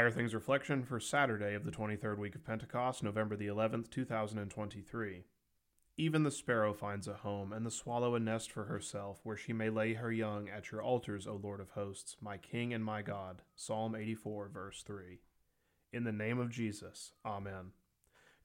Higher 0.00 0.10
Things 0.10 0.32
Reflection 0.32 0.82
for 0.82 0.98
Saturday 0.98 1.52
of 1.52 1.66
the 1.66 1.70
23rd 1.70 2.16
week 2.16 2.34
of 2.34 2.42
Pentecost, 2.42 3.02
November 3.02 3.36
the 3.36 3.48
11th, 3.48 3.90
2023. 3.90 5.24
Even 5.98 6.22
the 6.22 6.30
sparrow 6.30 6.72
finds 6.72 7.06
a 7.06 7.12
home, 7.12 7.52
and 7.52 7.66
the 7.66 7.70
swallow 7.70 8.14
a 8.14 8.18
nest 8.18 8.50
for 8.50 8.64
herself, 8.64 9.20
where 9.24 9.36
she 9.36 9.52
may 9.52 9.68
lay 9.68 9.92
her 9.92 10.10
young 10.10 10.48
at 10.48 10.72
your 10.72 10.80
altars, 10.80 11.26
O 11.26 11.34
Lord 11.34 11.60
of 11.60 11.72
hosts, 11.72 12.16
my 12.18 12.38
King 12.38 12.72
and 12.72 12.82
my 12.82 13.02
God. 13.02 13.42
Psalm 13.54 13.94
84, 13.94 14.48
verse 14.48 14.82
3. 14.86 15.20
In 15.92 16.04
the 16.04 16.12
name 16.12 16.38
of 16.38 16.48
Jesus, 16.48 17.12
Amen. 17.26 17.72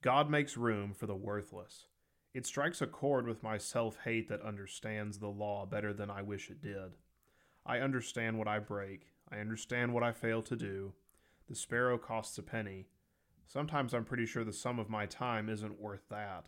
God 0.02 0.30
makes 0.30 0.58
room 0.58 0.94
for 0.94 1.06
the 1.06 1.16
worthless. 1.16 1.86
It 2.34 2.46
strikes 2.46 2.82
a 2.82 2.86
chord 2.86 3.30
with 3.30 3.44
my 3.44 3.58
self 3.58 4.00
hate 4.04 4.28
that 4.28 4.42
understands 4.42 5.20
the 5.20 5.30
law 5.30 5.66
better 5.66 5.94
than 5.94 6.10
I 6.10 6.22
wish 6.22 6.50
it 6.50 6.62
did. 6.62 6.98
I 7.66 7.80
understand 7.80 8.38
what 8.38 8.50
I 8.50 8.60
break, 8.60 9.04
I 9.32 9.38
understand 9.38 9.94
what 9.94 10.04
I 10.04 10.12
fail 10.12 10.42
to 10.42 10.58
do 10.58 10.92
the 11.48 11.56
sparrow 11.56 11.98
costs 11.98 12.38
a 12.38 12.44
penny. 12.44 12.88
Sometimes 13.46 13.94
I'm 13.94 14.06
pretty 14.06 14.26
sure 14.26 14.44
the 14.44 14.54
sum 14.54 14.80
of 14.80 14.90
my 14.90 15.06
time 15.06 15.50
isn't 15.50 15.80
worth 15.80 16.10
that. 16.10 16.46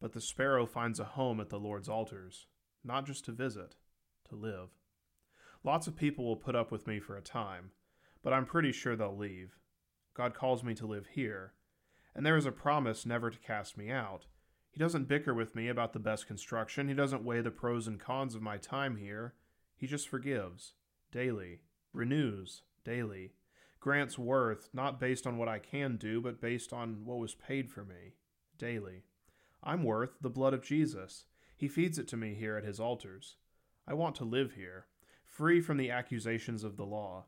But 0.00 0.12
the 0.12 0.20
sparrow 0.20 0.64
finds 0.64 0.98
a 0.98 1.04
home 1.04 1.40
at 1.40 1.50
the 1.50 1.58
Lord's 1.58 1.88
altars, 1.88 2.46
not 2.82 3.04
just 3.04 3.26
to 3.26 3.32
visit, 3.32 3.76
to 4.28 4.34
live. 4.34 4.70
Lots 5.62 5.86
of 5.86 5.96
people 5.96 6.24
will 6.24 6.36
put 6.36 6.56
up 6.56 6.72
with 6.72 6.86
me 6.86 7.00
for 7.00 7.16
a 7.16 7.22
time, 7.22 7.72
but 8.22 8.32
I'm 8.32 8.46
pretty 8.46 8.72
sure 8.72 8.96
they'll 8.96 9.16
leave. 9.16 9.58
God 10.14 10.32
calls 10.32 10.64
me 10.64 10.74
to 10.74 10.86
live 10.86 11.08
here, 11.12 11.52
and 12.14 12.24
there 12.24 12.36
is 12.38 12.46
a 12.46 12.52
promise 12.52 13.04
never 13.04 13.28
to 13.28 13.38
cast 13.38 13.76
me 13.76 13.90
out. 13.90 14.26
He 14.70 14.78
doesn't 14.78 15.08
bicker 15.08 15.34
with 15.34 15.54
me 15.54 15.68
about 15.68 15.92
the 15.92 15.98
best 15.98 16.26
construction, 16.26 16.88
He 16.88 16.94
doesn't 16.94 17.24
weigh 17.24 17.42
the 17.42 17.50
pros 17.50 17.86
and 17.86 18.00
cons 18.00 18.34
of 18.34 18.40
my 18.40 18.56
time 18.56 18.96
here. 18.96 19.34
He 19.76 19.86
just 19.86 20.08
forgives, 20.08 20.74
daily, 21.12 21.60
renews, 21.92 22.62
daily 22.84 23.32
grants 23.80 24.18
worth 24.18 24.68
not 24.72 25.00
based 25.00 25.26
on 25.26 25.38
what 25.38 25.48
I 25.48 25.58
can 25.58 25.96
do, 25.96 26.20
but 26.20 26.40
based 26.40 26.72
on 26.72 27.04
what 27.04 27.18
was 27.18 27.34
paid 27.34 27.70
for 27.70 27.84
me 27.84 28.14
daily. 28.58 29.04
I'm 29.62 29.82
worth 29.82 30.20
the 30.20 30.30
blood 30.30 30.54
of 30.54 30.62
Jesus. 30.62 31.24
He 31.56 31.66
feeds 31.68 31.98
it 31.98 32.06
to 32.08 32.16
me 32.16 32.34
here 32.34 32.56
at 32.56 32.64
his 32.64 32.78
altars. 32.78 33.36
I 33.88 33.94
want 33.94 34.14
to 34.16 34.24
live 34.24 34.52
here, 34.52 34.86
free 35.24 35.60
from 35.60 35.78
the 35.78 35.90
accusations 35.90 36.62
of 36.62 36.76
the 36.76 36.84
law, 36.84 37.24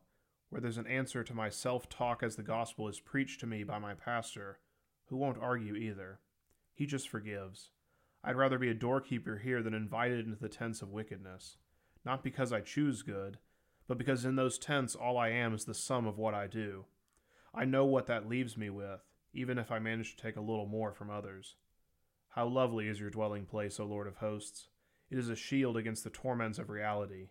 where 0.50 0.60
there's 0.60 0.78
an 0.78 0.86
answer 0.86 1.24
to 1.24 1.34
my 1.34 1.48
self 1.48 1.88
talk 1.88 2.22
as 2.22 2.36
the 2.36 2.42
gospel 2.42 2.88
is 2.88 3.00
preached 3.00 3.40
to 3.40 3.46
me 3.46 3.64
by 3.64 3.78
my 3.78 3.94
pastor, 3.94 4.58
who 5.06 5.16
won't 5.16 5.38
argue 5.40 5.74
either. 5.74 6.20
He 6.74 6.86
just 6.86 7.08
forgives. 7.08 7.70
I'd 8.24 8.36
rather 8.36 8.58
be 8.58 8.68
a 8.68 8.74
doorkeeper 8.74 9.38
here 9.38 9.62
than 9.62 9.74
invited 9.74 10.26
into 10.26 10.38
the 10.38 10.48
tents 10.48 10.80
of 10.80 10.92
wickedness, 10.92 11.56
not 12.04 12.22
because 12.22 12.52
I 12.52 12.60
choose 12.60 13.02
good, 13.02 13.38
but 13.86 13.98
because 13.98 14.24
in 14.24 14.36
those 14.36 14.58
tents 14.58 14.94
all 14.94 15.18
I 15.18 15.28
am 15.28 15.54
is 15.54 15.64
the 15.64 15.74
sum 15.74 16.06
of 16.06 16.18
what 16.18 16.34
I 16.34 16.46
do. 16.46 16.84
I 17.54 17.64
know 17.64 17.84
what 17.84 18.06
that 18.06 18.28
leaves 18.28 18.56
me 18.56 18.70
with, 18.70 19.00
even 19.34 19.58
if 19.58 19.70
I 19.70 19.78
manage 19.78 20.16
to 20.16 20.22
take 20.22 20.36
a 20.36 20.40
little 20.40 20.66
more 20.66 20.92
from 20.92 21.10
others. 21.10 21.56
How 22.30 22.46
lovely 22.46 22.88
is 22.88 22.98
your 22.98 23.10
dwelling 23.10 23.44
place, 23.44 23.78
O 23.78 23.84
Lord 23.84 24.06
of 24.06 24.16
hosts! 24.16 24.68
It 25.10 25.18
is 25.18 25.28
a 25.28 25.36
shield 25.36 25.76
against 25.76 26.04
the 26.04 26.10
torments 26.10 26.58
of 26.58 26.70
reality, 26.70 27.28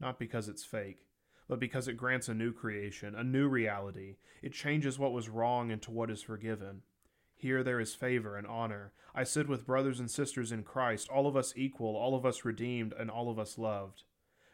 not 0.00 0.18
because 0.18 0.48
it's 0.48 0.64
fake, 0.64 1.06
but 1.46 1.60
because 1.60 1.88
it 1.88 1.98
grants 1.98 2.28
a 2.28 2.34
new 2.34 2.52
creation, 2.52 3.14
a 3.14 3.22
new 3.22 3.48
reality. 3.48 4.16
It 4.40 4.54
changes 4.54 4.98
what 4.98 5.12
was 5.12 5.28
wrong 5.28 5.70
into 5.70 5.90
what 5.90 6.10
is 6.10 6.22
forgiven. 6.22 6.82
Here 7.36 7.62
there 7.62 7.80
is 7.80 7.94
favor 7.94 8.36
and 8.36 8.46
honor. 8.46 8.92
I 9.14 9.24
sit 9.24 9.48
with 9.48 9.66
brothers 9.66 10.00
and 10.00 10.10
sisters 10.10 10.52
in 10.52 10.62
Christ, 10.62 11.08
all 11.08 11.26
of 11.26 11.36
us 11.36 11.52
equal, 11.56 11.96
all 11.96 12.14
of 12.14 12.24
us 12.24 12.44
redeemed, 12.44 12.94
and 12.98 13.10
all 13.10 13.30
of 13.30 13.38
us 13.38 13.58
loved. 13.58 14.04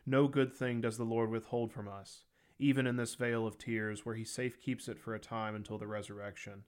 No 0.07 0.29
good 0.29 0.53
thing 0.53 0.81
does 0.81 0.97
the 0.97 1.05
Lord 1.05 1.31
withhold 1.31 1.73
from 1.73 1.89
us, 1.89 2.23
even 2.59 2.87
in 2.87 2.97
this 2.97 3.17
vale 3.17 3.45
of 3.45 3.59
tears, 3.59 4.07
where 4.07 4.15
He 4.15 4.25
safe 4.25 4.61
keeps 4.61 4.87
it 4.87 5.01
for 5.01 5.15
a 5.15 5.19
time 5.19 5.57
until 5.57 5.79
the 5.79 5.89
resurrection. 5.89 6.63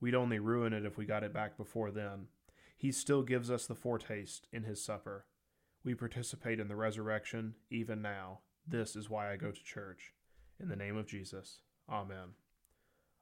We'd 0.00 0.14
only 0.14 0.38
ruin 0.38 0.74
it 0.74 0.84
if 0.84 0.98
we 0.98 1.06
got 1.06 1.24
it 1.24 1.32
back 1.32 1.56
before 1.56 1.90
then. 1.90 2.26
He 2.76 2.92
still 2.92 3.22
gives 3.22 3.50
us 3.50 3.66
the 3.66 3.74
foretaste 3.74 4.46
in 4.52 4.64
His 4.64 4.84
supper. 4.84 5.24
We 5.82 5.94
participate 5.94 6.60
in 6.60 6.68
the 6.68 6.76
resurrection 6.76 7.54
even 7.70 8.02
now. 8.02 8.40
This 8.66 8.94
is 8.94 9.08
why 9.08 9.32
I 9.32 9.36
go 9.36 9.50
to 9.50 9.64
church. 9.64 10.12
In 10.60 10.68
the 10.68 10.76
name 10.76 10.96
of 10.96 11.06
Jesus. 11.06 11.60
Amen. 11.88 12.34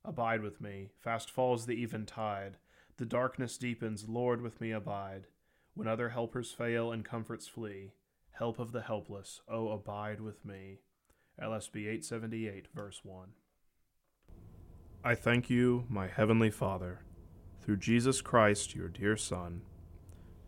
Abide 0.05 0.43
with 0.43 0.61
me. 0.61 0.91
Fast 0.99 1.31
falls 1.31 1.67
the 1.67 1.83
eventide. 1.83 2.57
The 2.97 3.07
darkness 3.07 3.57
deepens. 3.57 4.09
Lord, 4.09 4.43
with 4.43 4.61
me 4.61 4.73
abide. 4.73 5.29
When 5.75 5.87
other 5.87 6.09
helpers 6.09 6.51
fail 6.51 6.91
and 6.91 7.05
comforts 7.05 7.47
flee, 7.47 7.93
Help 8.39 8.59
of 8.59 8.73
the 8.73 8.83
helpless, 8.83 9.41
O 9.49 9.71
abide 9.71 10.21
with 10.21 10.45
me. 10.45 10.81
LSB 11.43 11.77
878, 11.87 12.67
verse 12.75 13.01
1. 13.03 13.29
I 15.03 15.15
thank 15.15 15.49
you, 15.49 15.87
my 15.89 16.07
heavenly 16.07 16.51
Father, 16.51 17.01
through 17.63 17.79
Jesus 17.79 18.21
Christ, 18.21 18.75
your 18.75 18.89
dear 18.89 19.17
Son, 19.17 19.63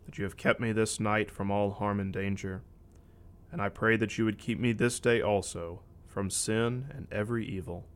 that 0.05 0.19
you 0.19 0.23
have 0.23 0.37
kept 0.37 0.59
me 0.59 0.71
this 0.71 0.99
night 0.99 1.31
from 1.31 1.49
all 1.49 1.71
harm 1.71 1.99
and 1.99 2.13
danger, 2.13 2.61
and 3.51 3.59
I 3.59 3.69
pray 3.69 3.97
that 3.97 4.19
you 4.19 4.25
would 4.25 4.37
keep 4.37 4.59
me 4.59 4.71
this 4.71 4.99
day 4.99 5.19
also 5.19 5.81
from 6.05 6.29
sin 6.29 6.91
and 6.95 7.07
every 7.11 7.43
evil, 7.43 7.87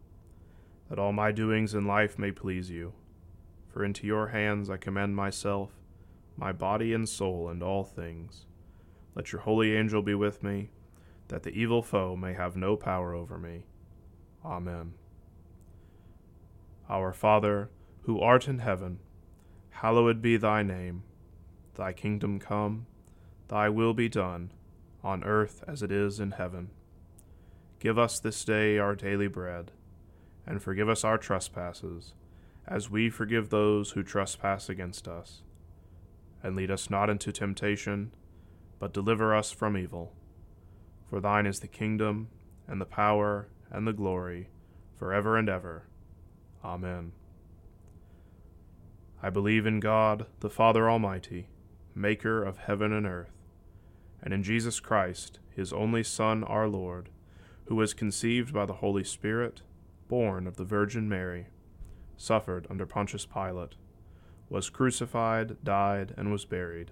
that 0.90 0.98
all 0.98 1.14
my 1.14 1.32
doings 1.32 1.76
in 1.76 1.86
life 1.86 2.18
may 2.18 2.32
please 2.32 2.72
you. 2.72 2.94
For 3.68 3.86
into 3.86 4.08
your 4.08 4.30
hands 4.30 4.72
I 4.72 4.78
commend 4.78 5.16
myself, 5.16 5.70
my 6.36 6.52
body 6.52 6.94
and 6.96 7.08
soul, 7.08 7.48
and 7.48 7.62
all 7.62 7.84
things. 7.84 8.48
Let 9.16 9.32
your 9.32 9.42
holy 9.42 9.76
angel 9.76 10.02
be 10.02 10.16
with 10.16 10.42
me, 10.44 10.72
that 11.28 11.44
the 11.44 11.52
evil 11.52 11.82
foe 11.82 12.16
may 12.16 12.34
have 12.34 12.56
no 12.56 12.76
power 12.76 13.14
over 13.14 13.38
me. 13.38 13.66
Amen. 14.44 14.94
Our 16.90 17.14
Father, 17.14 17.70
who 18.02 18.20
art 18.20 18.48
in 18.48 18.60
heaven, 18.60 19.00
hallowed 19.70 20.22
be 20.22 20.38
thy 20.38 20.64
name. 20.64 21.04
Thy 21.76 21.94
kingdom 21.94 22.40
come, 22.40 22.88
thy 23.48 23.70
will 23.70 23.94
be 23.94 24.10
done, 24.10 24.52
on 25.04 25.24
earth 25.24 25.64
as 25.68 25.82
it 25.84 25.92
is 25.92 26.20
in 26.20 26.32
heaven. 26.32 26.70
Give 27.80 27.98
us 27.98 28.20
this 28.20 28.44
day 28.46 28.78
our 28.78 28.96
daily 28.96 29.28
bread, 29.28 29.72
and 30.46 30.62
forgive 30.62 30.90
us 30.90 31.04
our 31.04 31.18
trespasses, 31.18 32.14
as 32.68 32.90
we 32.90 33.10
forgive 33.10 33.50
those 33.50 33.92
who 33.92 34.04
trespass 34.04 34.70
against 34.70 35.08
us. 35.08 35.42
And 36.42 36.56
lead 36.56 36.72
us 36.72 36.90
not 36.90 37.10
into 37.10 37.32
temptation 37.32 38.12
but 38.84 38.92
deliver 38.92 39.34
us 39.34 39.50
from 39.50 39.78
evil. 39.78 40.12
For 41.10 41.22
thine 41.22 41.46
is 41.46 41.62
the 41.62 41.70
kingdom, 41.70 42.28
and 42.68 42.82
the 42.82 42.86
power, 42.86 43.48
and 43.72 43.88
the 43.88 43.94
glory, 43.94 44.50
for 44.98 45.14
ever 45.14 45.38
and 45.38 45.48
ever. 45.48 45.88
Amen. 46.66 47.14
I 49.22 49.30
believe 49.30 49.66
in 49.66 49.80
God, 49.80 50.26
the 50.42 50.50
Father 50.50 50.90
Almighty, 50.90 51.48
maker 51.96 52.44
of 52.44 52.58
heaven 52.58 52.92
and 52.92 53.06
earth, 53.06 53.32
and 54.22 54.34
in 54.34 54.44
Jesus 54.44 54.82
Christ, 54.82 55.40
his 55.56 55.72
only 55.72 56.04
Son, 56.04 56.44
our 56.44 56.68
Lord, 56.68 57.08
who 57.68 57.76
was 57.76 57.94
conceived 57.94 58.54
by 58.54 58.66
the 58.66 58.74
Holy 58.74 59.06
Spirit, 59.06 59.62
born 60.10 60.46
of 60.46 60.58
the 60.58 60.66
Virgin 60.66 61.08
Mary, 61.08 61.48
suffered 62.18 62.68
under 62.70 62.86
Pontius 62.86 63.26
Pilate, 63.26 63.76
was 64.50 64.70
crucified, 64.70 65.64
died, 65.64 66.14
and 66.18 66.34
was 66.34 66.44
buried 66.44 66.92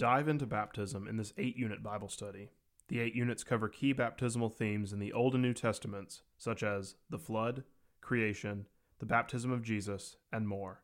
Dive 0.00 0.28
into 0.28 0.46
baptism 0.46 1.06
in 1.06 1.18
this 1.18 1.34
eight 1.36 1.58
unit 1.58 1.82
Bible 1.82 2.08
study. 2.08 2.48
The 2.88 3.00
eight 3.00 3.14
units 3.14 3.44
cover 3.44 3.68
key 3.68 3.92
baptismal 3.92 4.48
themes 4.48 4.94
in 4.94 4.98
the 4.98 5.12
Old 5.12 5.34
and 5.34 5.42
New 5.42 5.52
Testaments, 5.52 6.22
such 6.38 6.62
as 6.62 6.94
the 7.10 7.18
flood, 7.18 7.64
creation, 8.00 8.64
the 8.98 9.04
baptism 9.04 9.50
of 9.52 9.62
Jesus, 9.62 10.16
and 10.32 10.48
more. 10.48 10.80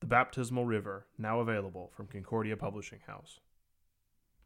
The 0.00 0.08
Baptismal 0.08 0.66
River, 0.66 1.06
now 1.16 1.40
available 1.40 1.90
from 1.96 2.06
Concordia 2.08 2.54
Publishing 2.54 2.98
House. 3.06 3.40